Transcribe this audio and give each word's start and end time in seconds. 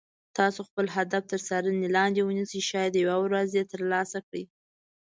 تاسو 0.37 0.59
خپل 0.67 0.85
هدف 0.95 1.23
تر 1.31 1.39
څار 1.47 1.63
لاندې 1.95 2.21
ونیسئ 2.23 2.61
شاید 2.71 2.93
یوه 3.03 3.15
ورځ 3.25 3.49
یې 3.57 3.63
تر 3.71 3.81
لاسه 3.91 4.17
کړئ. 4.27 4.43